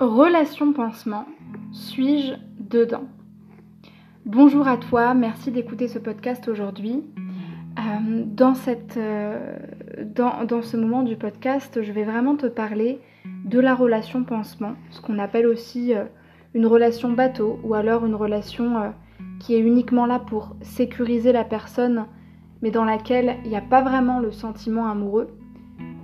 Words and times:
Relation 0.00 0.72
pansement, 0.72 1.26
suis-je 1.72 2.32
dedans? 2.58 3.04
Bonjour 4.24 4.66
à 4.66 4.78
toi, 4.78 5.12
merci 5.12 5.50
d'écouter 5.50 5.88
ce 5.88 5.98
podcast 5.98 6.48
aujourd'hui. 6.48 7.04
Euh, 7.78 8.24
euh, 8.96 9.54
dans, 10.06 10.62
ce 10.62 10.76
moment 10.78 11.02
du 11.02 11.16
podcast, 11.16 11.82
je 11.82 11.92
vais 11.92 12.04
vraiment 12.04 12.34
te 12.34 12.46
parler 12.46 12.98
de 13.44 13.60
la 13.60 13.74
relation 13.74 14.24
pansement, 14.24 14.72
ce 14.88 15.02
qu'on 15.02 15.18
appelle 15.18 15.46
aussi 15.46 15.92
euh, 15.92 16.04
une 16.54 16.64
relation 16.64 17.12
bateau 17.12 17.60
ou 17.62 17.74
alors 17.74 18.06
une 18.06 18.14
relation 18.14 18.94
qui 19.38 19.54
est 19.54 19.60
uniquement 19.60 20.06
là 20.06 20.18
pour 20.18 20.56
sécuriser 20.62 21.32
la 21.32 21.44
personne, 21.44 22.06
mais 22.62 22.70
dans 22.70 22.86
laquelle 22.86 23.36
il 23.44 23.50
n'y 23.50 23.56
a 23.56 23.60
pas 23.60 23.82
vraiment 23.82 24.18
le 24.18 24.32
sentiment 24.32 24.86
amoureux. 24.86 25.28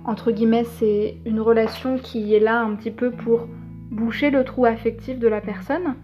Entre 0.05 0.31
guillemets, 0.31 0.65
c'est 0.65 1.17
une 1.25 1.39
relation 1.39 1.97
qui 1.97 2.35
est 2.35 2.39
là 2.39 2.61
un 2.61 2.75
petit 2.75 2.91
peu 2.91 3.09
pour 3.09 3.47
boucher 3.91 4.29
le 4.29 4.43
trou 4.43 4.65
affectif 4.65 5.19
de 5.19 5.27
la 5.27 5.41
personne. 5.41 5.95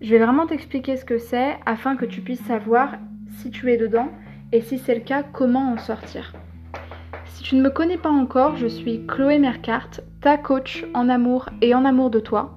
Je 0.00 0.10
vais 0.10 0.24
vraiment 0.24 0.46
t'expliquer 0.46 0.96
ce 0.96 1.04
que 1.04 1.18
c'est 1.18 1.56
afin 1.66 1.96
que 1.96 2.04
tu 2.04 2.20
puisses 2.20 2.44
savoir 2.44 2.94
si 3.38 3.50
tu 3.50 3.72
es 3.72 3.76
dedans 3.76 4.08
et 4.52 4.60
si 4.60 4.78
c'est 4.78 4.94
le 4.94 5.00
cas, 5.00 5.22
comment 5.22 5.72
en 5.72 5.78
sortir. 5.78 6.32
Si 7.26 7.42
tu 7.42 7.56
ne 7.56 7.62
me 7.62 7.70
connais 7.70 7.98
pas 7.98 8.10
encore, 8.10 8.56
je 8.56 8.66
suis 8.66 9.06
Chloé 9.06 9.38
Mercart, 9.38 10.00
ta 10.20 10.36
coach 10.36 10.84
en 10.94 11.08
amour 11.08 11.48
et 11.60 11.74
en 11.74 11.84
amour 11.84 12.10
de 12.10 12.20
toi, 12.20 12.56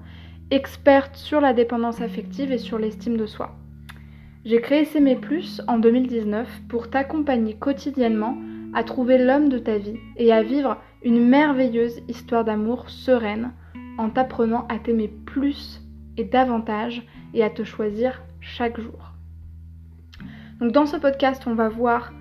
experte 0.50 1.16
sur 1.16 1.42
la 1.42 1.54
dépendance 1.54 2.02
affective 2.02 2.52
et 2.52 2.58
sur 2.58 2.80
l'estime 2.80 3.18
de 3.18 3.26
soi. 3.26 3.56
J'ai 4.44 4.60
créé 4.60 4.86
S'aimer 4.86 5.20
en 5.68 5.78
2019 5.78 6.64
pour 6.68 6.90
t'accompagner 6.90 7.54
quotidiennement 7.54 8.38
à 8.74 8.84
trouver 8.84 9.18
l'homme 9.18 9.50
de 9.50 9.60
ta 9.60 9.78
vie 9.78 10.00
et 10.18 10.32
à 10.32 10.42
vivre 10.42 10.78
une 11.04 11.28
merveilleuse 11.28 12.02
histoire 12.08 12.44
d'amour 12.44 12.90
sereine 12.90 13.52
en 13.98 14.10
t'apprenant 14.10 14.66
à 14.68 14.80
t'aimer 14.80 15.08
plus 15.08 15.82
et 16.18 16.24
davantage 16.24 17.04
et 17.34 17.44
à 17.44 17.50
te 17.50 17.64
choisir 17.64 18.22
chaque 18.40 18.80
jour. 18.80 19.14
Donc 20.60 20.72
dans 20.72 20.86
ce 20.86 20.98
podcast, 20.98 21.44
on 21.48 21.56
va 21.56 21.70
voir 21.70 22.14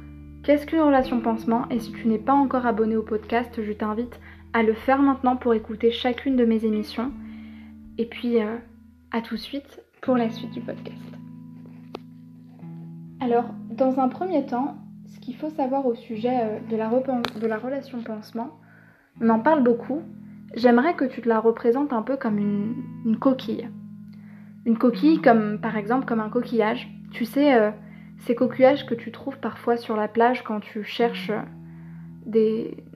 qu'est-ce 0.42 0.66
qu'une 0.66 0.80
relation 0.80 1.20
pansement 1.20 1.68
et 1.70 1.78
si 1.78 1.92
tu 1.92 2.08
n'es 2.08 2.18
pas 2.18 2.32
encore 2.32 2.66
abonné 2.66 2.96
au 2.96 3.02
podcast, 3.02 3.62
je 3.62 3.72
t'invite 3.72 4.18
à 4.52 4.62
le 4.62 4.74
faire 4.74 5.02
maintenant 5.02 5.36
pour 5.36 5.54
écouter 5.54 5.90
chacune 5.90 6.36
de 6.36 6.44
mes 6.44 6.64
émissions. 6.64 7.12
Et 7.98 8.06
puis 8.06 8.40
euh, 8.40 8.56
à 9.12 9.20
tout 9.20 9.34
de 9.34 9.40
suite 9.40 9.82
pour 10.00 10.16
la 10.16 10.30
suite 10.30 10.52
du 10.52 10.60
podcast. 10.60 10.96
Alors, 13.20 13.44
dans 13.70 14.00
un 14.00 14.08
premier 14.08 14.46
temps, 14.46 14.78
ce 15.06 15.20
qu'il 15.20 15.36
faut 15.36 15.50
savoir 15.50 15.84
au 15.84 15.94
sujet 15.94 16.40
euh, 16.42 16.58
de 16.70 16.77
la, 16.77 16.88
de 16.88 17.46
la 17.46 17.58
relation 17.58 18.00
pansement, 18.02 18.58
on 19.20 19.28
en 19.28 19.40
parle 19.40 19.62
beaucoup, 19.62 20.00
j'aimerais 20.54 20.94
que 20.94 21.04
tu 21.04 21.20
te 21.20 21.28
la 21.28 21.40
représentes 21.40 21.92
un 21.92 22.02
peu 22.02 22.16
comme 22.16 22.38
une, 22.38 23.16
coquille. 23.18 23.68
Une 24.64 24.78
coquille 24.78 25.20
comme 25.20 25.60
par 25.60 25.76
exemple 25.76 26.06
comme 26.06 26.20
un 26.20 26.28
coquillage. 26.28 26.88
Tu 27.12 27.24
sais, 27.24 27.54
euh, 27.54 27.70
ces 28.18 28.34
coquillages 28.34 28.86
que 28.86 28.94
tu 28.94 29.10
trouves 29.10 29.38
parfois 29.38 29.76
sur 29.76 29.96
la 29.96 30.08
plage 30.08 30.44
quand 30.44 30.60
tu 30.60 30.84
cherches 30.84 31.30
euh, 31.30 31.42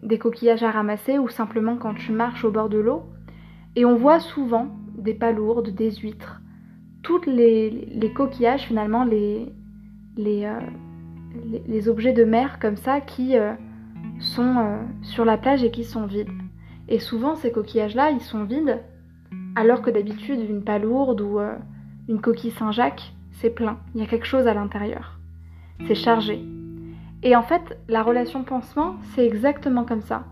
des, 0.02 0.18
coquillages 0.18 0.62
à 0.62 0.70
ramasser 0.70 1.18
ou 1.18 1.28
simplement 1.28 1.76
quand 1.76 1.94
tu 1.94 2.12
marches 2.12 2.44
au 2.44 2.50
bord 2.50 2.68
de 2.68 2.78
l'eau. 2.78 3.02
Et 3.76 3.84
on 3.84 3.96
voit 3.96 4.20
souvent 4.20 4.68
des 4.96 5.14
palourdes, 5.14 5.70
des 5.70 5.90
huîtres, 5.90 6.40
toutes 7.02 7.26
les, 7.26 8.12
coquillages 8.14 8.62
finalement, 8.62 9.04
euh, 9.10 9.46
les, 10.16 11.88
objets 11.88 12.12
de 12.12 12.24
mer 12.24 12.58
comme 12.60 12.76
ça 12.76 13.00
qui 13.00 13.34
sont 14.20 14.78
sur 15.02 15.24
la 15.24 15.36
plage 15.36 15.64
et 15.64 15.72
qui 15.72 15.82
sont 15.82 16.06
vides. 16.06 16.30
Et 16.88 16.98
souvent, 16.98 17.34
ces 17.34 17.50
coquillages-là, 17.50 18.10
ils 18.10 18.20
sont 18.20 18.44
vides, 18.44 18.80
alors 19.56 19.82
que 19.82 19.90
d'habitude, 19.90 20.40
une 20.40 20.64
palourde 20.64 21.20
ou 21.20 21.38
euh, 21.38 21.56
une 22.08 22.20
coquille 22.20 22.50
Saint-Jacques, 22.50 23.12
c'est 23.32 23.50
plein. 23.50 23.78
Il 23.94 24.00
y 24.00 24.04
a 24.04 24.06
quelque 24.06 24.26
chose 24.26 24.46
à 24.46 24.54
l'intérieur. 24.54 25.18
C'est 25.86 25.94
chargé. 25.94 26.44
Et 27.22 27.34
en 27.34 27.42
fait, 27.42 27.78
la 27.88 28.02
relation 28.02 28.44
pansement, 28.44 28.96
c'est 29.14 29.26
exactement 29.26 29.84
comme 29.84 30.02
ça. 30.02 30.24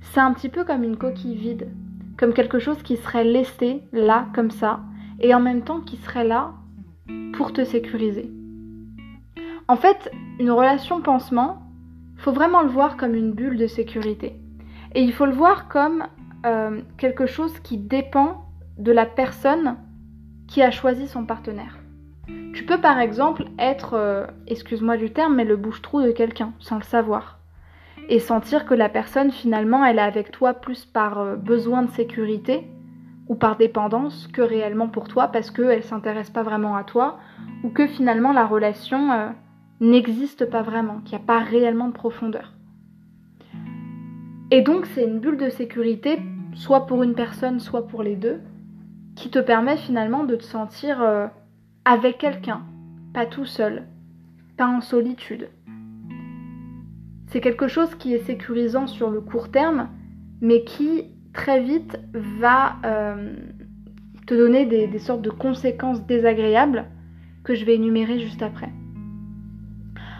C'est 0.00 0.20
un 0.20 0.32
petit 0.32 0.48
peu 0.48 0.64
comme 0.64 0.84
une 0.84 0.96
coquille 0.96 1.36
vide, 1.36 1.68
comme 2.16 2.32
quelque 2.32 2.58
chose 2.58 2.82
qui 2.82 2.96
serait 2.96 3.24
laissé 3.24 3.82
là, 3.92 4.26
comme 4.34 4.50
ça, 4.50 4.80
et 5.20 5.34
en 5.34 5.40
même 5.40 5.62
temps 5.62 5.80
qui 5.80 5.96
serait 5.96 6.24
là 6.24 6.52
pour 7.32 7.52
te 7.52 7.64
sécuriser. 7.64 8.30
En 9.66 9.76
fait, 9.76 10.10
une 10.38 10.50
relation 10.50 11.02
pansement, 11.02 11.62
faut 12.16 12.32
vraiment 12.32 12.62
le 12.62 12.70
voir 12.70 12.96
comme 12.96 13.14
une 13.14 13.32
bulle 13.32 13.58
de 13.58 13.66
sécurité. 13.66 14.36
Et 14.94 15.02
il 15.02 15.12
faut 15.12 15.26
le 15.26 15.32
voir 15.32 15.68
comme 15.68 16.04
euh, 16.46 16.80
quelque 16.96 17.26
chose 17.26 17.58
qui 17.60 17.76
dépend 17.76 18.44
de 18.78 18.92
la 18.92 19.06
personne 19.06 19.76
qui 20.46 20.62
a 20.62 20.70
choisi 20.70 21.06
son 21.08 21.24
partenaire. 21.26 21.78
Tu 22.54 22.64
peux 22.64 22.80
par 22.80 22.98
exemple 22.98 23.44
être, 23.58 23.94
euh, 23.94 24.26
excuse-moi 24.46 24.96
du 24.96 25.12
terme, 25.12 25.34
mais 25.34 25.44
le 25.44 25.56
bouche-trou 25.56 26.02
de 26.02 26.10
quelqu'un, 26.10 26.52
sans 26.58 26.76
le 26.76 26.82
savoir. 26.82 27.38
Et 28.08 28.20
sentir 28.20 28.64
que 28.64 28.74
la 28.74 28.88
personne 28.88 29.30
finalement 29.30 29.84
elle 29.84 29.98
est 29.98 30.02
avec 30.02 30.30
toi 30.30 30.54
plus 30.54 30.86
par 30.86 31.18
euh, 31.18 31.36
besoin 31.36 31.82
de 31.82 31.90
sécurité 31.90 32.66
ou 33.28 33.34
par 33.34 33.56
dépendance 33.56 34.26
que 34.28 34.40
réellement 34.40 34.88
pour 34.88 35.08
toi 35.08 35.28
parce 35.28 35.50
qu'elle 35.50 35.84
s'intéresse 35.84 36.30
pas 36.30 36.42
vraiment 36.42 36.76
à 36.76 36.84
toi 36.84 37.18
ou 37.62 37.68
que 37.68 37.86
finalement 37.86 38.32
la 38.32 38.46
relation 38.46 39.34
n'existe 39.80 40.48
pas 40.48 40.62
vraiment, 40.62 41.00
qu'il 41.00 41.18
n'y 41.18 41.22
a 41.22 41.26
pas 41.26 41.40
réellement 41.40 41.88
de 41.88 41.92
profondeur. 41.92 42.54
Et 44.50 44.62
donc 44.62 44.86
c'est 44.86 45.04
une 45.04 45.18
bulle 45.18 45.36
de 45.36 45.50
sécurité, 45.50 46.18
soit 46.54 46.86
pour 46.86 47.02
une 47.02 47.14
personne, 47.14 47.60
soit 47.60 47.86
pour 47.86 48.02
les 48.02 48.16
deux, 48.16 48.40
qui 49.14 49.30
te 49.30 49.38
permet 49.38 49.76
finalement 49.76 50.24
de 50.24 50.36
te 50.36 50.44
sentir 50.44 51.02
euh, 51.02 51.26
avec 51.84 52.18
quelqu'un, 52.18 52.62
pas 53.12 53.26
tout 53.26 53.44
seul, 53.44 53.84
pas 54.56 54.66
en 54.66 54.80
solitude. 54.80 55.50
C'est 57.26 57.42
quelque 57.42 57.68
chose 57.68 57.94
qui 57.96 58.14
est 58.14 58.24
sécurisant 58.24 58.86
sur 58.86 59.10
le 59.10 59.20
court 59.20 59.50
terme, 59.50 59.88
mais 60.40 60.64
qui 60.64 61.04
très 61.34 61.60
vite 61.60 62.00
va 62.14 62.76
euh, 62.86 63.34
te 64.26 64.34
donner 64.34 64.64
des, 64.64 64.86
des 64.86 64.98
sortes 64.98 65.20
de 65.20 65.30
conséquences 65.30 66.06
désagréables 66.06 66.86
que 67.44 67.54
je 67.54 67.66
vais 67.66 67.74
énumérer 67.74 68.18
juste 68.18 68.42
après. 68.42 68.70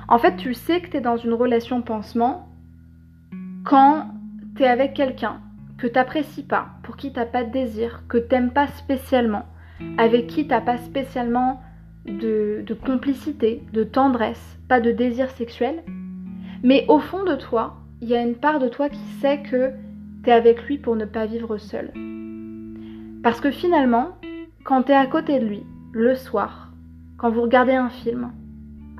En 0.06 0.18
fait, 0.18 0.36
tu 0.36 0.52
sais 0.52 0.82
que 0.82 0.90
tu 0.90 0.98
es 0.98 1.00
dans 1.00 1.16
une 1.16 1.32
relation 1.32 1.80
pansement 1.80 2.48
quand 3.64 4.06
avec 4.66 4.94
quelqu'un 4.94 5.40
que 5.78 5.86
t'apprécies 5.86 6.42
pas, 6.42 6.70
pour 6.82 6.96
qui 6.96 7.12
t'as 7.12 7.26
pas 7.26 7.44
de 7.44 7.52
désir, 7.52 8.02
que 8.08 8.18
t'aimes 8.18 8.50
pas 8.50 8.66
spécialement, 8.66 9.46
avec 9.96 10.26
qui 10.26 10.48
t'as 10.48 10.60
pas 10.60 10.78
spécialement 10.78 11.62
de, 12.06 12.62
de 12.66 12.74
complicité, 12.74 13.62
de 13.72 13.84
tendresse, 13.84 14.58
pas 14.68 14.80
de 14.80 14.90
désir 14.90 15.30
sexuel, 15.30 15.82
mais 16.62 16.84
au 16.88 16.98
fond 16.98 17.24
de 17.24 17.36
toi, 17.36 17.76
il 18.00 18.08
y 18.08 18.16
a 18.16 18.22
une 18.22 18.34
part 18.34 18.58
de 18.58 18.68
toi 18.68 18.88
qui 18.88 19.02
sait 19.20 19.42
que 19.42 19.72
t'es 20.24 20.32
avec 20.32 20.64
lui 20.64 20.78
pour 20.78 20.96
ne 20.96 21.04
pas 21.04 21.26
vivre 21.26 21.58
seul. 21.58 21.92
Parce 23.22 23.40
que 23.40 23.50
finalement, 23.50 24.16
quand 24.64 24.84
t'es 24.84 24.94
à 24.94 25.06
côté 25.06 25.38
de 25.38 25.46
lui, 25.46 25.62
le 25.92 26.14
soir, 26.14 26.72
quand 27.16 27.30
vous 27.30 27.42
regardez 27.42 27.74
un 27.74 27.88
film, 27.88 28.32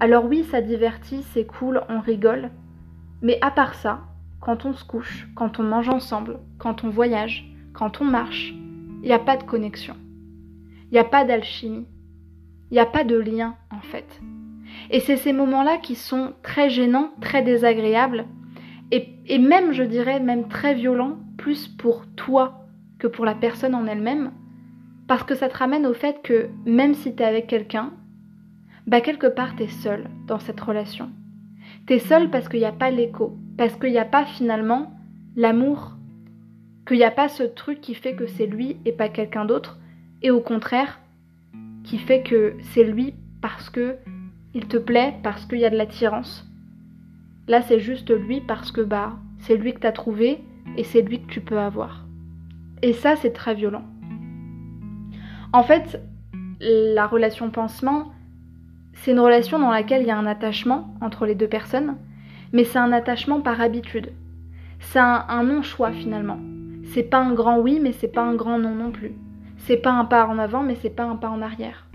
alors 0.01 0.25
oui, 0.25 0.45
ça 0.45 0.61
divertit, 0.61 1.23
c'est 1.35 1.45
cool, 1.45 1.81
on 1.89 2.01
rigole, 2.01 2.51
mais 3.23 3.39
à 3.43 3.51
part 3.51 3.75
ça, 3.75 4.01
quand 4.41 4.65
on 4.65 4.73
se 4.73 4.85
couche, 4.85 5.29
quand 5.35 5.59
on 5.61 5.63
mange 5.63 5.89
ensemble, 5.89 6.39
quand 6.59 6.85
on 6.85 6.91
voyage, 6.91 7.51
quand 7.73 8.01
on 8.01 8.05
marche, 8.05 8.55
il 9.03 9.07
n'y 9.07 9.13
a 9.13 9.19
pas 9.19 9.37
de 9.37 9.43
connexion. 9.43 9.97
Il 10.91 10.95
n'y 10.95 10.99
a 10.99 11.05
pas 11.05 11.25
d'alchimie. 11.25 11.87
Il 12.71 12.75
n'y 12.75 12.81
a 12.81 12.87
pas 12.87 13.05
de 13.05 13.17
lien, 13.17 13.57
en 13.71 13.81
fait. 13.81 14.21
Et 14.91 15.01
c'est 15.01 15.17
ces 15.17 15.33
moments-là 15.33 15.79
qui 15.79 15.95
sont 15.95 16.35
très 16.43 16.71
gênants, 16.71 17.11
très 17.21 17.43
désagréables, 17.43 18.27
et, 18.91 19.09
et, 19.27 19.39
même, 19.39 19.73
je 19.73 19.83
dirais, 19.83 20.19
même 20.19 20.49
très 20.49 20.75
violents, 20.75 21.19
plus 21.37 21.69
pour 21.69 22.07
toi 22.17 22.67
que 22.99 23.07
pour 23.07 23.25
la 23.25 23.35
personne 23.35 23.75
en 23.75 23.87
elle-même, 23.87 24.33
parce 25.07 25.25
que 25.25 25.35
ça 25.35 25.49
te 25.49 25.57
ramène 25.57 25.87
au 25.87 25.95
fait 25.95 26.21
que 26.23 26.49
même 26.65 26.95
si 26.95 27.15
tu 27.15 27.23
es 27.23 27.27
avec 27.27 27.47
quelqu'un, 27.47 27.93
bah 28.87 29.01
quelque 29.01 29.27
part 29.27 29.55
tu 29.57 29.65
es 29.65 29.69
seul 29.69 30.09
dans 30.27 30.39
cette 30.39 30.61
relation. 30.61 31.11
Tu 31.87 31.95
es 31.95 31.99
seul 31.99 32.31
parce 32.31 32.49
qu'il 32.49 32.61
n'y 32.61 32.67
a 32.67 32.73
pas 32.73 32.91
l'écho, 32.91 33.37
parce 33.59 33.75
qu'il 33.75 33.91
n'y 33.91 33.99
a 33.99 34.05
pas 34.05 34.25
finalement 34.25 34.93
l'amour, 35.37 35.97
qu'il 36.87 36.97
n'y 36.97 37.05
a 37.05 37.11
pas 37.11 37.29
ce 37.29 37.43
truc 37.43 37.81
qui 37.81 37.95
fait 37.95 38.15
que 38.15 38.27
c'est 38.27 38.47
lui 38.47 38.79
et 38.87 38.93
pas 38.93 39.09
quelqu'un 39.09 39.45
d'autre, 39.45 39.79
et 40.23 40.31
au 40.31 40.41
contraire, 40.41 41.01
qui 41.85 41.99
fait 41.99 42.23
que 42.23 42.55
c'est 42.61 42.85
lui 42.85 43.15
parce 43.43 43.69
que 43.69 43.97
il 44.55 44.67
te 44.67 44.77
plaît, 44.77 45.15
parce 45.23 45.45
qu'il 45.45 45.59
y 45.59 45.65
a 45.65 45.71
de 45.71 45.77
l'attirance. 45.77 46.49
Là, 47.49 47.61
c'est 47.61 47.81
juste 47.81 48.11
lui 48.11 48.41
parce 48.41 48.73
que 48.73 48.81
bah, 48.81 49.19
c'est 49.39 49.57
lui 49.57 49.75
que 49.75 49.81
tu 49.81 49.87
as 49.87 49.93
trouvé 49.93 50.39
et 50.77 50.85
c'est 50.85 51.03
lui 51.03 51.21
que 51.21 51.31
tu 51.31 51.41
peux 51.41 51.59
avoir. 51.59 52.07
Et 52.83 52.93
ça, 52.93 53.17
c'est 53.17 53.33
très 53.33 53.55
violent. 53.55 53.85
En 55.53 55.63
fait, 55.63 56.01
la 56.61 57.07
relation 57.07 57.51
pansement, 57.51 58.13
c'est 58.95 59.13
une 59.13 59.21
relation 59.21 59.59
dans 59.59 59.71
laquelle 59.71 60.03
il 60.03 60.09
y 60.09 60.13
a 60.13 60.19
un 60.19 60.27
attachement 60.27 60.95
entre 61.01 61.27
les 61.27 61.35
deux 61.35 61.49
personnes, 61.49 61.97
mais 62.53 62.65
c'est 62.65 62.79
un 62.79 62.93
attachement 62.93 63.41
par 63.41 63.61
habitude. 63.61 64.13
C'est 64.81 64.99
un, 64.99 65.43
non-choix 65.43 65.93
finalement. 65.93 66.39
C'est 66.93 67.03
pas 67.03 67.19
un 67.19 67.35
grand 67.35 67.59
oui, 67.59 67.81
mais 67.83 67.93
c'est 67.93 68.13
pas 68.13 68.23
un 68.23 68.35
grand 68.35 68.59
non 68.59 68.75
non 68.75 68.91
plus. 68.91 69.13
C'est 69.59 69.77
pas 69.77 69.93
un 69.93 70.05
pas 70.05 70.27
en 70.27 70.39
avant, 70.39 70.63
mais 70.63 70.77
c'est 70.77 70.91
pas 70.91 71.05
un 71.05 71.17
pas 71.17 71.29
en 71.29 71.43
arrière. 71.43 71.87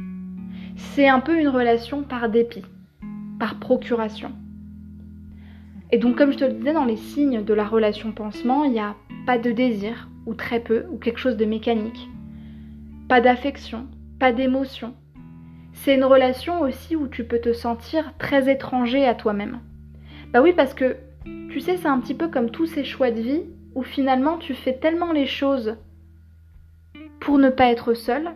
C'est 0.76 1.08
un 1.08 1.20
peu 1.20 1.40
une 1.40 1.48
relation 1.48 2.04
par 2.04 2.30
dépit, 2.30 2.66
par 3.40 3.60
procuration. 3.60 4.32
Et 5.92 5.98
donc, 5.98 6.18
comme 6.18 6.32
je 6.32 6.38
te 6.38 6.46
le 6.46 6.54
disais, 6.54 6.74
dans 6.74 6.86
les 6.86 6.98
signes 6.98 7.44
de 7.44 7.54
la 7.54 7.66
relation 7.66 8.12
pansement, 8.12 8.64
il 8.64 8.72
n'y 8.72 8.80
a 8.80 8.96
pas 9.26 9.38
de 9.38 9.52
désir, 9.52 10.10
ou 10.26 10.34
très 10.34 10.60
peu, 10.60 10.86
ou 10.92 10.98
quelque 10.98 11.20
chose 11.20 11.38
de 11.38 11.46
mécanique. 11.46 12.10
Pas 13.08 13.22
d'affection, 13.22 13.88
pas 14.20 14.32
d'émotion. 14.32 14.94
C'est 15.74 15.96
une 15.96 16.04
relation 16.04 16.62
aussi 16.62 16.96
où 16.96 17.08
tu 17.08 17.24
peux 17.24 17.40
te 17.40 17.54
sentir 17.54 18.14
très 18.18 18.52
étranger 18.52 19.06
à 19.06 19.16
toi-même. 19.16 19.60
Bah 20.33 20.41
oui, 20.41 20.51
parce 20.51 20.74
que, 20.74 20.97
tu 21.51 21.59
sais, 21.59 21.77
c'est 21.77 21.88
un 21.88 22.00
petit 22.00 22.15
peu 22.15 22.27
comme 22.27 22.50
tous 22.50 22.65
ces 22.65 22.83
choix 22.83 23.12
de 23.12 23.21
vie 23.21 23.44
où 23.75 23.83
finalement 23.83 24.39
tu 24.39 24.56
fais 24.56 24.74
tellement 24.74 25.12
les 25.12 25.27
choses 25.27 25.77
pour 27.19 27.38
ne 27.38 27.51
pas 27.51 27.68
être 27.68 27.94
seul, 27.94 28.31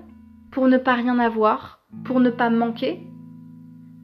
pour 0.52 0.68
ne 0.68 0.78
pas 0.78 0.94
rien 0.94 1.18
avoir, 1.18 1.82
pour 2.06 2.20
ne 2.20 2.30
pas 2.30 2.52
manquer, 2.52 3.00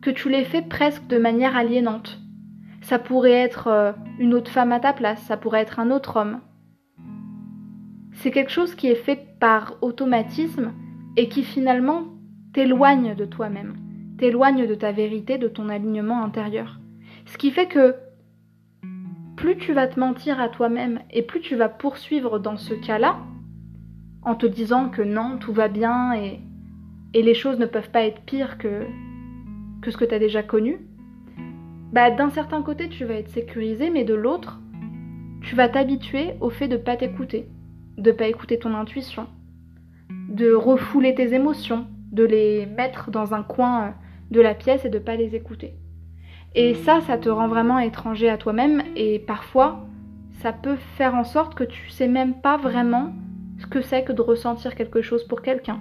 que 0.02 0.10
tu 0.10 0.30
les 0.30 0.44
fais 0.44 0.64
presque 0.64 1.06
de 1.06 1.20
manière 1.20 1.56
aliénante. 1.56 2.20
Ça 2.82 2.98
pourrait 2.98 3.32
être 3.32 3.68
euh, 3.68 3.92
une 4.18 4.34
autre 4.34 4.52
femme 4.52 4.72
à 4.72 4.80
ta 4.80 4.92
place, 4.92 5.22
ça 5.22 5.38
pourrait 5.38 5.62
être 5.62 5.80
un 5.80 5.92
autre 5.92 6.18
homme. 6.18 6.40
C'est 8.14 8.32
quelque 8.32 8.52
chose 8.52 8.74
qui 8.74 8.88
est 8.88 8.96
fait 8.96 9.38
par 9.40 9.76
automatisme 9.82 10.74
et 11.16 11.30
qui 11.30 11.44
finalement 11.44 12.06
t'éloigne 12.54 13.16
de 13.16 13.26
toi-même, 13.26 13.76
t'éloigne 14.18 14.66
de 14.66 14.76
ta 14.76 14.92
vérité, 14.92 15.38
de 15.38 15.48
ton 15.48 15.70
alignement 15.70 16.24
intérieur. 16.24 16.80
Ce 17.26 17.38
qui 17.38 17.52
fait 17.52 17.68
que 17.68 17.96
plus 19.36 19.58
tu 19.58 19.74
vas 19.74 19.88
te 19.88 20.00
mentir 20.00 20.40
à 20.40 20.50
toi-même 20.50 21.00
et 21.12 21.22
plus 21.22 21.42
tu 21.42 21.56
vas 21.56 21.70
poursuivre 21.70 22.40
dans 22.40 22.58
ce 22.58 22.74
cas-là, 22.74 23.18
en 24.22 24.36
te 24.36 24.46
disant 24.46 24.90
que 24.90 25.02
non, 25.02 25.38
tout 25.38 25.54
va 25.54 25.68
bien 25.68 26.14
et, 26.14 26.40
les 27.14 27.34
choses 27.36 27.60
ne 27.60 27.68
peuvent 27.68 27.92
pas 27.92 28.06
être 28.06 28.22
pires 28.22 28.58
que, 28.58 28.88
que 29.82 29.92
ce 29.92 29.98
que 29.98 30.06
tu 30.06 30.16
as 30.16 30.20
déjà 30.20 30.42
connu, 30.42 30.80
bah, 31.92 32.10
d'un 32.10 32.32
certain 32.32 32.64
côté 32.64 32.90
tu 32.90 33.06
vas 33.06 33.14
être 33.14 33.30
sécurisé, 33.30 33.92
mais 33.92 34.04
de 34.04 34.16
l'autre, 34.16 34.60
tu 35.42 35.56
vas 35.56 35.70
t'habituer 35.70 36.34
au 36.42 36.50
fait 36.50 36.68
de 36.68 36.78
ne 36.78 36.82
pas 36.82 36.96
t'écouter, 36.96 37.50
de 37.98 38.10
ne 38.10 38.16
pas 38.16 38.28
écouter 38.28 38.58
ton 38.58 38.74
intuition, 38.74 39.28
de 40.30 40.54
refouler 40.54 41.14
tes 41.14 41.34
émotions, 41.34 41.86
de 42.12 42.24
les 42.24 42.66
mettre 42.66 43.12
dans 43.12 43.34
un 43.34 43.44
coin 43.44 43.84
euh, 43.84 43.92
de 44.32 44.42
la 44.42 44.56
pièce 44.56 44.86
et 44.86 44.90
de 44.90 44.98
ne 44.98 45.04
pas 45.04 45.16
les 45.16 45.36
écouter. 45.36 45.76
Et 46.56 46.76
ça, 46.76 47.02
ça 47.02 47.18
te 47.18 47.30
rend 47.30 47.48
vraiment 47.48 47.80
étranger 47.80 48.30
à 48.30 48.38
toi-même 48.38 48.84
et 48.96 49.18
parfois, 49.18 49.88
ça 50.42 50.54
peut 50.54 50.76
faire 50.98 51.16
en 51.16 51.24
sorte 51.24 51.56
que 51.56 51.64
tu 51.64 51.90
sais 51.90 52.08
même 52.08 52.36
pas 52.42 52.58
vraiment 52.58 53.14
ce 53.58 53.66
que 53.66 53.82
c'est 53.82 54.04
que 54.04 54.12
de 54.12 54.22
ressentir 54.22 54.76
quelque 54.76 55.02
chose 55.02 55.24
pour 55.24 55.42
quelqu'un. 55.42 55.80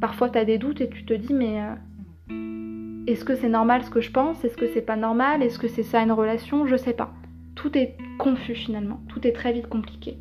Parfois, 0.00 0.28
tu 0.30 0.38
as 0.38 0.44
des 0.44 0.58
doutes 0.58 0.80
et 0.80 0.88
tu 0.88 1.04
te 1.04 1.14
dis, 1.14 1.32
mais 1.32 1.60
euh, 1.60 3.04
est-ce 3.06 3.24
que 3.24 3.36
c'est 3.36 3.48
normal 3.48 3.84
ce 3.84 3.90
que 3.90 4.00
je 4.00 4.10
pense? 4.10 4.44
Est-ce 4.44 4.56
que 4.56 4.66
c'est 4.66 4.80
pas 4.80 4.96
normal? 4.96 5.42
Est-ce 5.42 5.58
que 5.58 5.68
c'est 5.68 5.84
ça 5.84 6.02
une 6.02 6.12
relation? 6.12 6.66
Je 6.66 6.76
sais 6.76 6.92
pas. 6.94 7.12
Tout 7.54 7.76
est 7.78 7.96
confus 8.18 8.54
finalement. 8.54 9.00
Tout 9.08 9.24
est 9.26 9.32
très 9.32 9.52
vite 9.52 9.68
compliqué. 9.68 10.18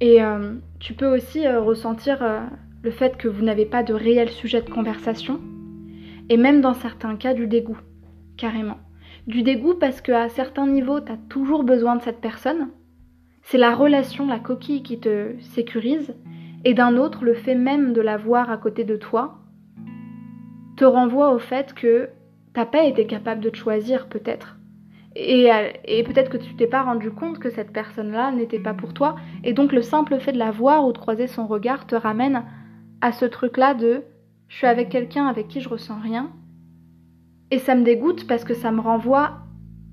Et 0.00 0.22
euh, 0.22 0.54
tu 0.78 0.94
peux 0.94 1.12
aussi 1.14 1.46
euh, 1.46 1.60
ressentir 1.60 2.24
le 2.82 2.90
fait 2.90 3.18
que 3.18 3.28
vous 3.28 3.44
n'avez 3.44 3.66
pas 3.66 3.82
de 3.82 3.92
réel 3.92 4.30
sujet 4.30 4.62
de 4.62 4.70
conversation. 4.70 5.40
Et 6.28 6.36
même 6.36 6.60
dans 6.60 6.74
certains 6.74 7.16
cas, 7.16 7.34
du 7.34 7.46
dégoût. 7.46 7.78
Carrément. 8.36 8.78
Du 9.26 9.42
dégoût 9.42 9.74
parce 9.74 10.00
qu'à 10.00 10.28
certains 10.28 10.66
niveaux, 10.66 11.00
tu 11.00 11.12
as 11.12 11.18
toujours 11.28 11.64
besoin 11.64 11.96
de 11.96 12.02
cette 12.02 12.20
personne 12.20 12.68
c'est 13.50 13.56
la 13.56 13.74
relation, 13.74 14.26
la 14.26 14.38
coquille 14.38 14.82
qui 14.82 15.00
te 15.00 15.32
sécurise, 15.40 16.14
et 16.66 16.74
d'un 16.74 16.98
autre, 16.98 17.24
le 17.24 17.32
fait 17.32 17.54
même 17.54 17.94
de 17.94 18.02
la 18.02 18.18
voir 18.18 18.50
à 18.50 18.58
côté 18.58 18.84
de 18.84 18.96
toi 18.96 19.38
te 20.76 20.84
renvoie 20.84 21.32
au 21.32 21.38
fait 21.38 21.72
que 21.72 22.10
t'as 22.52 22.66
pas 22.66 22.84
été 22.84 23.06
capable 23.06 23.40
de 23.40 23.48
te 23.48 23.56
choisir 23.56 24.08
peut-être. 24.08 24.58
Et, 25.16 25.48
et 25.86 26.04
peut-être 26.04 26.28
que 26.30 26.36
tu 26.36 26.56
t'es 26.56 26.66
pas 26.66 26.82
rendu 26.82 27.10
compte 27.10 27.38
que 27.38 27.48
cette 27.48 27.72
personne-là 27.72 28.32
n'était 28.32 28.58
pas 28.58 28.74
pour 28.74 28.92
toi, 28.92 29.16
et 29.44 29.54
donc 29.54 29.72
le 29.72 29.80
simple 29.80 30.20
fait 30.20 30.32
de 30.32 30.38
la 30.38 30.50
voir 30.50 30.86
ou 30.86 30.92
de 30.92 30.98
croiser 30.98 31.26
son 31.26 31.46
regard 31.46 31.86
te 31.86 31.94
ramène 31.94 32.44
à 33.00 33.12
ce 33.12 33.24
truc-là 33.24 33.72
de 33.72 34.02
je 34.48 34.56
suis 34.56 34.66
avec 34.66 34.88
quelqu'un 34.88 35.26
avec 35.26 35.48
qui 35.48 35.60
je 35.60 35.68
ressens 35.68 36.00
rien, 36.00 36.30
et 37.50 37.58
ça 37.58 37.74
me 37.74 37.84
dégoûte 37.84 38.26
parce 38.26 38.44
que 38.44 38.54
ça 38.54 38.72
me 38.72 38.80
renvoie 38.80 39.38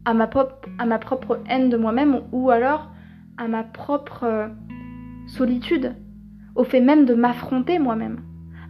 à 0.06 0.13
ma, 0.13 0.30
à 0.78 0.86
ma 0.86 1.00
propre 1.00 1.40
haine 1.50 1.69
de 1.69 1.78
moi-même, 1.78 2.22
ou 2.31 2.50
alors 2.50 2.90
à 3.38 3.48
ma 3.48 3.63
propre 3.63 4.24
euh, 4.24 4.48
solitude, 5.28 5.96
au 6.56 6.63
fait 6.63 6.81
même 6.81 7.06
de 7.06 7.13
m'affronter 7.13 7.80
moi-même. 7.80 8.22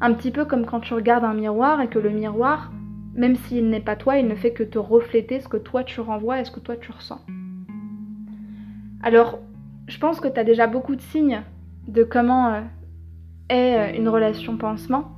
Un 0.01 0.13
petit 0.13 0.31
peu 0.31 0.45
comme 0.45 0.65
quand 0.65 0.81
tu 0.81 0.93
regardes 0.93 1.23
un 1.23 1.33
miroir 1.33 1.81
et 1.81 1.87
que 1.87 1.99
le 1.99 2.09
miroir, 2.09 2.71
même 3.13 3.35
s'il 3.35 3.69
n'est 3.69 3.79
pas 3.79 3.95
toi, 3.95 4.17
il 4.17 4.27
ne 4.27 4.35
fait 4.35 4.51
que 4.51 4.63
te 4.63 4.77
refléter 4.77 5.39
ce 5.39 5.47
que 5.47 5.57
toi 5.57 5.83
tu 5.83 6.01
renvoies 6.01 6.41
et 6.41 6.45
ce 6.45 6.51
que 6.51 6.59
toi 6.59 6.75
tu 6.75 6.91
ressens. 6.91 7.21
Alors, 9.01 9.39
je 9.87 9.97
pense 9.99 10.19
que 10.19 10.27
tu 10.27 10.39
as 10.39 10.43
déjà 10.43 10.67
beaucoup 10.67 10.95
de 10.95 11.01
signes 11.01 11.41
de 11.87 12.03
comment 12.03 12.53
euh, 12.53 12.61
est 13.49 13.77
euh, 13.77 13.97
une 13.97 14.09
relation 14.09 14.57
pansement, 14.57 15.11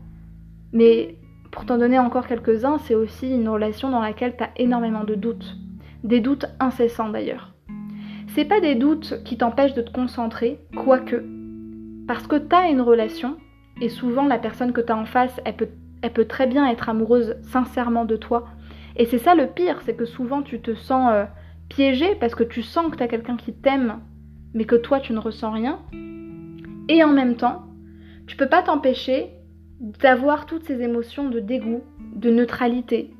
mais 0.73 1.17
pour 1.51 1.65
t'en 1.65 1.77
donner 1.77 1.99
encore 1.99 2.27
quelques-uns, 2.27 2.77
c'est 2.79 2.95
aussi 2.95 3.29
une 3.29 3.49
relation 3.49 3.89
dans 3.89 4.01
laquelle 4.01 4.35
tu 4.37 4.43
as 4.43 4.51
énormément 4.57 5.03
de 5.03 5.15
doutes, 5.15 5.57
des 6.03 6.19
doutes 6.19 6.45
incessants 6.59 7.09
d'ailleurs. 7.09 7.53
C'est 8.27 8.45
pas 8.45 8.59
des 8.59 8.75
doutes 8.75 9.23
qui 9.23 9.37
t'empêchent 9.37 9.73
de 9.73 9.81
te 9.81 9.91
concentrer, 9.91 10.59
quoique. 10.75 11.25
Parce 12.07 12.27
que 12.27 12.35
t'as 12.35 12.69
une 12.69 12.81
relation, 12.81 13.37
et 13.81 13.89
souvent 13.89 14.25
la 14.25 14.37
personne 14.37 14.73
que 14.73 14.81
t'as 14.81 14.95
en 14.95 15.05
face, 15.05 15.41
elle 15.45 16.13
peut, 16.13 16.25
très 16.25 16.47
bien 16.47 16.69
être 16.69 16.89
amoureuse 16.89 17.35
sincèrement 17.43 18.05
de 18.05 18.15
toi. 18.15 18.47
Et 18.95 19.05
c'est 19.05 19.17
ça 19.17 19.35
le 19.35 19.47
pire, 19.47 19.81
c'est 19.85 19.95
que 19.95 20.05
souvent 20.05 20.41
tu 20.41 20.61
te 20.61 20.75
sens 20.75 21.11
euh, 21.11 21.25
piégé 21.69 22.15
parce 22.19 22.35
que 22.35 22.43
tu 22.43 22.61
sens 22.61 22.91
que 22.91 22.97
t'as 22.97 23.07
quelqu'un 23.07 23.37
qui 23.37 23.53
t'aime, 23.53 23.99
mais 24.53 24.65
que 24.65 24.75
toi 24.75 24.99
tu 24.99 25.13
ne 25.13 25.19
ressens 25.19 25.51
rien. 25.51 25.79
Et 26.89 27.03
en 27.03 27.11
même 27.11 27.35
temps, 27.35 27.63
tu 28.27 28.37
peux 28.37 28.47
pas 28.47 28.61
t'empêcher 28.61 29.31
d'avoir 29.79 30.45
toutes 30.45 30.65
ces 30.65 30.81
émotions 30.81 31.29
de 31.29 31.39
dégoût, 31.39 31.83
de 32.15 32.29
neutralité, 32.29 33.13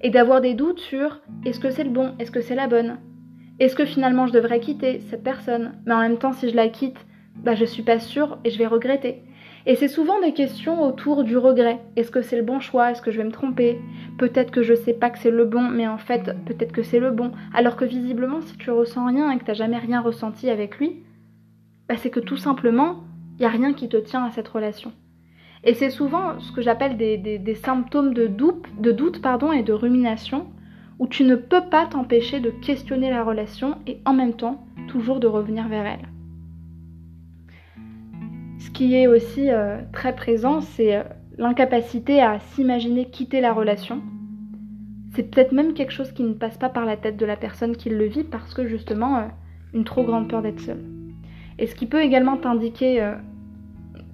et 0.00 0.10
d'avoir 0.10 0.40
des 0.40 0.54
doutes 0.54 0.80
sur 0.80 1.20
est-ce 1.44 1.60
que 1.60 1.70
c'est 1.70 1.84
le 1.84 1.90
bon, 1.90 2.14
est-ce 2.18 2.30
que 2.30 2.40
c'est 2.40 2.54
la 2.54 2.68
bonne, 2.68 2.98
est-ce 3.58 3.76
que 3.76 3.84
finalement 3.84 4.26
je 4.26 4.32
devrais 4.32 4.60
quitter 4.60 5.00
cette 5.00 5.22
personne? 5.22 5.72
Mais 5.84 5.92
en 5.92 6.00
même 6.00 6.16
temps, 6.16 6.32
si 6.32 6.48
je 6.48 6.56
la 6.56 6.68
quitte, 6.68 7.06
bah, 7.36 7.54
je 7.54 7.66
suis 7.66 7.82
pas 7.82 7.98
sûre 7.98 8.38
et 8.44 8.50
je 8.50 8.58
vais 8.58 8.66
regretter. 8.66 9.22
Et 9.66 9.76
c'est 9.76 9.88
souvent 9.88 10.18
des 10.20 10.32
questions 10.32 10.82
autour 10.82 11.22
du 11.24 11.36
regret. 11.36 11.80
Est-ce 11.94 12.10
que 12.10 12.22
c'est 12.22 12.38
le 12.38 12.42
bon 12.42 12.60
choix? 12.60 12.90
Est-ce 12.90 13.02
que 13.02 13.10
je 13.10 13.18
vais 13.18 13.24
me 13.24 13.30
tromper? 13.30 13.78
Peut-être 14.16 14.50
que 14.50 14.62
je 14.62 14.72
sais 14.72 14.94
pas 14.94 15.10
que 15.10 15.18
c'est 15.18 15.30
le 15.30 15.44
bon, 15.44 15.60
mais 15.60 15.86
en 15.86 15.98
fait, 15.98 16.34
peut-être 16.46 16.72
que 16.72 16.82
c'est 16.82 16.98
le 16.98 17.10
bon. 17.10 17.32
Alors 17.52 17.76
que 17.76 17.84
visiblement, 17.84 18.40
si 18.40 18.56
tu 18.56 18.70
ressens 18.70 19.06
rien 19.06 19.30
et 19.30 19.38
que 19.38 19.44
tu 19.44 19.50
n'as 19.50 19.54
jamais 19.54 19.78
rien 19.78 20.00
ressenti 20.00 20.48
avec 20.48 20.78
lui, 20.78 21.02
bah, 21.86 21.96
c'est 21.98 22.10
que 22.10 22.20
tout 22.20 22.38
simplement, 22.38 23.04
il 23.34 23.40
n'y 23.40 23.46
a 23.46 23.50
rien 23.50 23.74
qui 23.74 23.90
te 23.90 23.98
tient 23.98 24.24
à 24.24 24.30
cette 24.30 24.48
relation. 24.48 24.92
Et 25.62 25.74
c'est 25.74 25.90
souvent 25.90 26.40
ce 26.40 26.52
que 26.52 26.62
j'appelle 26.62 26.96
des, 26.96 27.54
symptômes 27.54 28.14
de 28.14 28.26
doute, 28.26 28.64
de 28.78 28.92
doute 28.92 29.20
pardon, 29.20 29.52
et 29.52 29.62
de 29.62 29.72
rumination 29.72 30.46
où 30.98 31.06
tu 31.06 31.24
ne 31.24 31.34
peux 31.34 31.62
pas 31.70 31.86
t'empêcher 31.86 32.40
de 32.40 32.50
questionner 32.50 33.10
la 33.10 33.24
relation 33.24 33.78
et 33.86 34.00
en 34.04 34.12
même 34.12 34.34
temps 34.34 34.66
toujours 34.88 35.20
de 35.20 35.26
revenir 35.26 35.68
vers 35.68 35.86
elle. 35.86 36.08
Ce 38.58 38.70
qui 38.70 38.94
est 38.94 39.06
aussi 39.06 39.50
euh, 39.50 39.80
très 39.92 40.14
présent, 40.14 40.60
c'est 40.60 40.96
euh, 40.96 41.02
l'incapacité 41.38 42.20
à 42.20 42.38
s'imaginer 42.38 43.06
quitter 43.06 43.40
la 43.40 43.54
relation. 43.54 44.02
C'est 45.14 45.30
peut-être 45.30 45.52
même 45.52 45.72
quelque 45.72 45.92
chose 45.92 46.12
qui 46.12 46.22
ne 46.22 46.34
passe 46.34 46.58
pas 46.58 46.68
par 46.68 46.84
la 46.84 46.98
tête 46.98 47.16
de 47.16 47.26
la 47.26 47.36
personne 47.36 47.76
qui 47.76 47.88
le 47.88 48.04
vit 48.04 48.24
parce 48.24 48.52
que 48.52 48.66
justement 48.66 49.16
euh, 49.16 49.26
une 49.72 49.84
trop 49.84 50.04
grande 50.04 50.28
peur 50.28 50.42
d'être 50.42 50.60
seule. 50.60 50.84
Et 51.58 51.66
ce 51.66 51.74
qui 51.74 51.86
peut 51.86 52.02
également 52.02 52.36
t'indiquer 52.36 53.14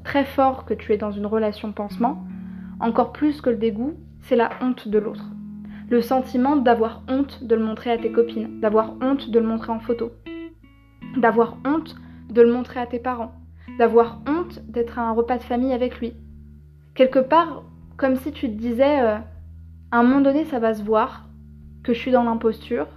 très 0.07 0.25
fort 0.25 0.65
que 0.65 0.75
tu 0.75 0.93
es 0.93 0.97
dans 0.97 1.13
une 1.13 1.27
relation 1.27 1.73
pansement, 1.73 2.25
encore 2.81 3.13
plus 3.13 3.41
que 3.41 3.51
le 3.51 3.57
dégoût, 3.57 3.95
c'est 4.23 4.37
la 4.37 4.51
honte 4.63 4.89
de 4.89 4.99
l'autre 4.99 5.25
le 5.89 6.03
sentiment 6.03 6.57
d'avoir 6.57 7.03
honte 7.09 7.45
de 7.45 7.55
le 7.55 7.65
montrer 7.65 7.93
à 7.93 7.99
tes 7.99 8.11
copines, 8.11 8.61
d'avoir 8.61 8.95
honte 9.01 9.31
de 9.31 9.39
le 9.39 9.47
montrer 9.47 9.73
en 9.73 9.79
photo, 9.79 10.13
d'avoir 11.17 11.59
honte 11.65 11.97
de 12.31 12.43
le 12.43 12.53
montrer 12.53 12.81
à 12.81 12.87
tes 12.87 12.99
parents, 12.99 13.33
d'avoir 13.79 14.21
honte 14.27 14.61
d'être 14.69 14.99
à 14.99 15.03
un 15.03 15.13
repas 15.13 15.39
de 15.39 15.45
famille 15.45 15.73
avec 15.73 16.01
lui. 16.01 16.15
Quelque 16.95 17.21
part, 17.21 17.63
comme 17.97 18.17
si 18.17 18.33
tu 18.33 18.49
te 18.49 18.59
disais, 18.59 19.01
euh, 19.01 19.19
à 19.93 19.99
un 19.99 20.03
moment 20.03 20.21
donné, 20.21 20.45
ça 20.45 20.59
va 20.59 20.75
se 20.75 20.83
voir, 20.83 21.29
que 21.85 21.95
je 21.95 21.99
suis 22.01 22.11
dans 22.11 22.25
l'imposture, 22.25 22.89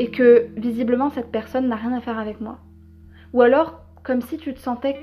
et 0.00 0.10
que 0.10 0.48
visiblement 0.56 1.10
cette 1.10 1.30
personne 1.30 1.68
n'a 1.68 1.76
rien 1.76 1.92
à 1.92 2.00
faire 2.00 2.18
avec 2.18 2.40
moi. 2.40 2.58
Ou 3.32 3.42
alors, 3.42 3.80
comme 4.02 4.20
si 4.20 4.36
tu 4.36 4.52
te 4.52 4.58
sentais 4.58 4.96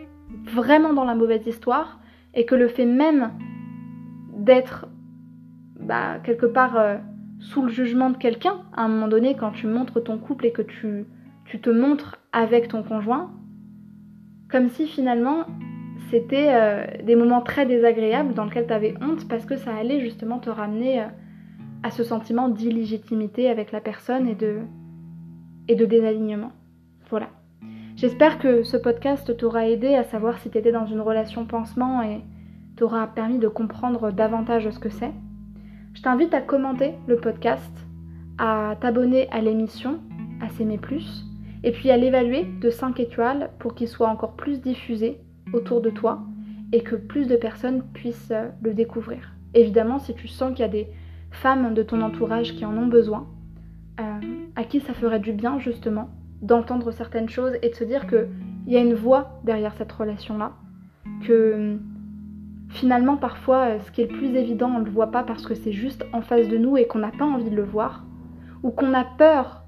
vraiment 0.46 0.94
dans 0.94 1.06
la 1.06 1.16
mauvaise 1.16 1.46
histoire, 1.46 2.00
et 2.34 2.46
que 2.46 2.56
le 2.56 2.68
fait 2.68 2.86
même 2.86 3.32
d'être 4.38 4.88
bah, 5.80 6.20
quelque 6.24 6.46
part 6.46 6.78
euh, 6.78 6.98
sous 7.40 7.64
le 7.64 7.70
jugement 7.70 8.10
de 8.10 8.18
quelqu'un, 8.18 8.62
à 8.74 8.84
un 8.84 8.88
moment 8.88 9.08
donné, 9.08 9.36
quand 9.36 9.52
tu 9.52 9.68
montres 9.68 10.04
ton 10.04 10.18
couple 10.18 10.46
et 10.46 10.52
que 10.52 10.62
tu, 10.62 11.06
tu 11.46 11.60
te 11.60 11.70
montres 11.70 12.20
avec 12.32 12.68
ton 12.68 12.84
conjoint, 12.84 13.32
Comme 14.50 14.70
si 14.70 14.88
finalement 14.88 15.46
c'était 16.10 16.54
euh, 16.54 16.86
des 17.04 17.16
moments 17.16 17.42
très 17.42 17.66
désagréables 17.66 18.34
dans 18.34 18.46
lesquels 18.46 18.68
tu 18.68 18.74
avais 18.74 18.96
honte 19.02 19.28
parce 19.28 19.46
que 19.46 19.56
ça 19.56 19.74
allait 19.74 20.02
justement 20.02 20.40
te 20.40 20.50
ramener 20.50 21.02
euh, 21.02 21.06
à 21.84 21.92
ce 21.92 22.04
sentiment 22.04 22.50
d'illégitimité 22.50 23.50
avec 23.50 23.72
la 23.72 23.82
personne 23.82 24.28
et 24.28 24.36
de, 24.36 24.60
et 25.68 25.76
de 25.76 25.86
désalignement. 25.86 26.52
Voilà. 27.10 27.30
J'espère 28.02 28.40
que 28.40 28.64
ce 28.64 28.78
podcast 28.78 29.38
t'aura 29.38 29.68
aidé 29.68 29.94
à 29.94 30.04
savoir 30.04 30.40
si 30.40 30.50
tu 30.50 30.58
étais 30.58 30.72
dans 30.72 30.88
une 30.88 31.02
relation 31.02 31.46
pansement 31.46 32.02
et 32.02 32.22
t'aura 32.76 33.06
permis 33.06 33.38
de 33.38 33.48
comprendre 33.48 34.12
davantage 34.12 34.68
ce 34.72 34.80
que 34.80 34.90
c'est. 34.90 35.12
Je 35.94 36.02
t'invite 36.02 36.34
à 36.34 36.42
commenter 36.42 36.96
le 37.06 37.18
podcast, 37.18 37.72
à 38.40 38.76
t'abonner 38.82 39.30
à 39.30 39.40
l'émission, 39.40 40.00
à 40.42 40.50
s'aimer 40.50 40.80
plus, 40.80 41.28
et 41.64 41.72
puis 41.72 41.92
à 41.92 41.98
l'évaluer 41.98 42.48
de 42.60 42.72
5 42.72 43.00
étoiles 43.00 43.52
pour 43.60 43.76
qu'il 43.76 43.88
soit 43.88 44.10
encore 44.10 44.36
plus 44.36 44.62
diffusé 44.62 45.20
autour 45.54 45.80
de 45.80 45.92
toi 45.92 46.24
et 46.72 46.82
que 46.82 46.96
plus 46.96 47.28
de 47.28 47.36
personnes 47.36 47.84
puissent 47.94 48.34
le 48.64 48.74
découvrir. 48.74 49.36
Évidemment, 49.54 50.00
si 50.00 50.16
tu 50.16 50.28
sens 50.28 50.54
qu'il 50.54 50.62
y 50.62 50.64
a 50.64 50.70
des 50.70 50.88
femmes 51.30 51.76
de 51.76 51.84
ton 51.84 52.02
entourage 52.02 52.56
qui 52.56 52.66
en 52.66 52.76
ont 52.76 52.88
besoin, 52.88 53.28
euh, 54.00 54.20
à 54.56 54.64
qui 54.64 54.80
ça 54.80 54.96
ferait 54.96 55.20
du 55.20 55.34
bien 55.34 55.60
justement 55.60 56.10
d'entendre 56.42 56.92
certaines 56.92 57.30
choses 57.30 57.54
et 57.62 57.70
de 57.70 57.76
se 57.76 57.84
dire 57.84 58.08
qu'il 58.08 58.28
y 58.68 58.78
a 58.78 58.82
une 58.82 58.94
voix 58.94 59.40
derrière 59.44 59.74
cette 59.78 59.92
relation-là, 59.92 60.54
que 61.26 61.78
finalement 62.70 63.18
parfois 63.18 63.68
euh, 63.68 63.80
ce 63.80 63.92
qui 63.92 64.02
est 64.02 64.12
le 64.12 64.18
plus 64.18 64.34
évident 64.36 64.72
on 64.76 64.80
ne 64.80 64.86
le 64.86 64.92
voit 64.92 65.12
pas 65.12 65.24
parce 65.24 65.46
que 65.46 65.56
c'est 65.56 65.74
juste 65.74 66.06
en 66.14 66.22
face 66.22 66.48
de 66.48 66.58
nous 66.58 66.78
et 66.78 66.88
qu'on 66.88 67.00
n'a 67.00 67.12
pas 67.12 67.26
envie 67.26 67.50
de 67.50 67.56
le 67.56 67.64
voir, 67.64 68.06
ou 68.64 68.72
qu'on 68.72 68.94
a 68.94 69.04
peur 69.04 69.64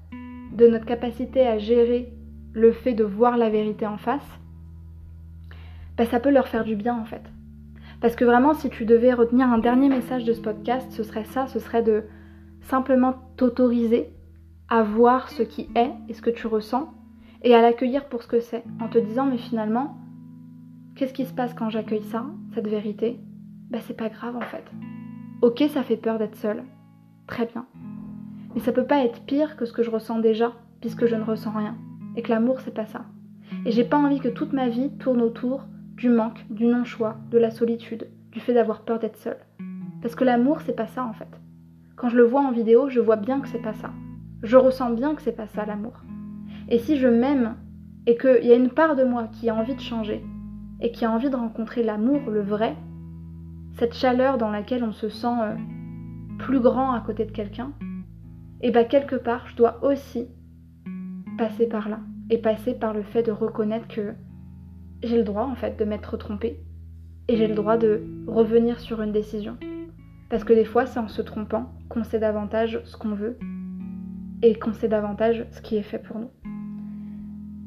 de 0.54 0.66
notre 0.68 0.86
capacité 0.86 1.46
à 1.46 1.58
gérer 1.58 2.12
le 2.52 2.72
fait 2.72 2.94
de 2.94 3.04
voir 3.04 3.36
la 3.36 3.50
vérité 3.50 3.86
en 3.86 3.98
face, 3.98 4.40
bah, 5.96 6.06
ça 6.06 6.20
peut 6.20 6.30
leur 6.30 6.48
faire 6.48 6.64
du 6.64 6.76
bien 6.76 6.96
en 6.96 7.04
fait. 7.04 7.22
Parce 8.00 8.16
que 8.16 8.24
vraiment, 8.24 8.54
si 8.54 8.68
tu 8.68 8.84
devais 8.84 9.14
retenir 9.14 9.48
un 9.48 9.58
dernier 9.58 9.88
message 9.88 10.24
de 10.24 10.32
ce 10.32 10.40
podcast, 10.40 10.90
ce 10.90 11.02
serait 11.02 11.24
ça, 11.24 11.46
ce 11.46 11.58
serait 11.58 11.82
de 11.82 12.04
simplement 12.60 13.14
t'autoriser 13.36 14.10
à 14.68 14.82
voir 14.82 15.28
ce 15.28 15.42
qui 15.42 15.68
est 15.74 15.90
et 16.08 16.14
ce 16.14 16.22
que 16.22 16.30
tu 16.30 16.46
ressens 16.46 16.92
et 17.42 17.54
à 17.54 17.60
l'accueillir 17.60 18.08
pour 18.08 18.22
ce 18.22 18.28
que 18.28 18.40
c'est, 18.40 18.64
en 18.80 18.88
te 18.88 18.98
disant 18.98 19.26
mais 19.26 19.38
finalement, 19.38 19.98
qu'est-ce 20.96 21.12
qui 21.12 21.26
se 21.26 21.34
passe 21.34 21.54
quand 21.54 21.68
j'accueille 21.70 22.02
ça, 22.02 22.26
cette 22.54 22.68
vérité? 22.68 23.20
Bah 23.70 23.78
c'est 23.82 23.96
pas 23.96 24.08
grave 24.08 24.36
en 24.36 24.40
fait. 24.40 24.64
Ok, 25.42 25.62
ça 25.68 25.82
fait 25.82 25.96
peur 25.96 26.18
d'être 26.18 26.36
seule, 26.36 26.64
très 27.26 27.46
bien. 27.46 27.66
Mais 28.54 28.60
ça 28.60 28.72
peut 28.72 28.86
pas 28.86 29.04
être 29.04 29.20
pire 29.26 29.56
que 29.56 29.66
ce 29.66 29.72
que 29.72 29.82
je 29.82 29.90
ressens 29.90 30.20
déjà, 30.20 30.52
puisque 30.80 31.06
je 31.06 31.16
ne 31.16 31.24
ressens 31.24 31.50
rien. 31.50 31.76
Et 32.16 32.22
que 32.22 32.30
l'amour 32.30 32.60
c'est 32.60 32.74
pas 32.74 32.86
ça. 32.86 33.04
Et 33.66 33.72
j'ai 33.72 33.84
pas 33.84 33.98
envie 33.98 34.20
que 34.20 34.28
toute 34.28 34.52
ma 34.52 34.68
vie 34.68 34.90
tourne 34.98 35.20
autour 35.20 35.64
du 35.96 36.08
manque, 36.08 36.46
du 36.50 36.66
non-choix, 36.66 37.16
de 37.30 37.38
la 37.38 37.50
solitude, 37.50 38.08
du 38.32 38.40
fait 38.40 38.54
d'avoir 38.54 38.82
peur 38.82 38.98
d'être 38.98 39.16
seule. 39.16 39.38
Parce 40.02 40.14
que 40.14 40.24
l'amour, 40.24 40.60
c'est 40.60 40.76
pas 40.76 40.86
ça 40.86 41.04
en 41.04 41.12
fait. 41.12 41.28
Quand 41.96 42.08
je 42.08 42.16
le 42.16 42.24
vois 42.24 42.42
en 42.42 42.50
vidéo, 42.50 42.88
je 42.88 43.00
vois 43.00 43.16
bien 43.16 43.40
que 43.40 43.48
c'est 43.48 43.62
pas 43.62 43.74
ça. 43.74 43.90
Je 44.44 44.58
ressens 44.58 44.90
bien 44.90 45.14
que 45.14 45.22
c'est 45.22 45.32
pas 45.32 45.46
ça 45.46 45.64
l'amour. 45.64 45.94
Et 46.68 46.78
si 46.78 46.98
je 46.98 47.08
m'aime 47.08 47.56
et 48.06 48.18
qu'il 48.18 48.44
y 48.44 48.52
a 48.52 48.56
une 48.56 48.68
part 48.68 48.94
de 48.94 49.02
moi 49.02 49.26
qui 49.32 49.48
a 49.48 49.54
envie 49.54 49.74
de 49.74 49.80
changer 49.80 50.22
et 50.82 50.92
qui 50.92 51.06
a 51.06 51.10
envie 51.10 51.30
de 51.30 51.36
rencontrer 51.36 51.82
l'amour, 51.82 52.20
le 52.28 52.42
vrai, 52.42 52.76
cette 53.78 53.94
chaleur 53.94 54.36
dans 54.36 54.50
laquelle 54.50 54.84
on 54.84 54.92
se 54.92 55.08
sent 55.08 55.26
euh, 55.40 55.54
plus 56.38 56.60
grand 56.60 56.92
à 56.92 57.00
côté 57.00 57.24
de 57.24 57.30
quelqu'un, 57.30 57.72
et 58.60 58.70
bien 58.70 58.84
quelque 58.84 59.16
part, 59.16 59.48
je 59.48 59.56
dois 59.56 59.82
aussi 59.82 60.28
passer 61.38 61.66
par 61.66 61.88
là 61.88 62.00
et 62.28 62.36
passer 62.36 62.74
par 62.74 62.92
le 62.92 63.02
fait 63.02 63.22
de 63.22 63.32
reconnaître 63.32 63.88
que 63.88 64.12
j'ai 65.02 65.16
le 65.16 65.24
droit 65.24 65.44
en 65.44 65.54
fait 65.54 65.78
de 65.78 65.86
m'être 65.86 66.18
trompée 66.18 66.60
et 67.28 67.36
j'ai 67.38 67.46
le 67.46 67.54
droit 67.54 67.78
de 67.78 68.02
revenir 68.26 68.78
sur 68.78 69.00
une 69.00 69.12
décision. 69.12 69.56
Parce 70.28 70.44
que 70.44 70.52
des 70.52 70.66
fois, 70.66 70.84
c'est 70.84 71.00
en 71.00 71.08
se 71.08 71.22
trompant 71.22 71.72
qu'on 71.88 72.04
sait 72.04 72.18
davantage 72.18 72.82
ce 72.84 72.98
qu'on 72.98 73.14
veut 73.14 73.38
et 74.44 74.54
qu'on 74.58 74.74
sait 74.74 74.88
davantage 74.88 75.46
ce 75.52 75.62
qui 75.62 75.76
est 75.76 75.82
fait 75.82 75.98
pour 75.98 76.18
nous. 76.18 76.30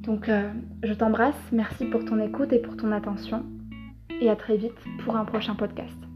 Donc, 0.03 0.29
euh, 0.29 0.51
je 0.84 0.93
t'embrasse, 0.93 1.36
merci 1.51 1.86
pour 1.86 2.05
ton 2.05 2.19
écoute 2.19 2.53
et 2.53 2.60
pour 2.60 2.77
ton 2.77 2.91
attention, 2.91 3.43
et 4.22 4.29
à 4.29 4.36
très 4.36 4.57
vite 4.57 4.77
pour 5.03 5.17
un 5.17 5.25
prochain 5.25 5.55
podcast. 5.55 6.07